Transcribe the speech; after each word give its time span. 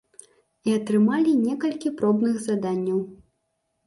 І 0.69 0.73
атрымалі 0.77 1.31
некалькі 1.41 1.91
пробных 1.99 2.39
заданняў. 2.47 2.99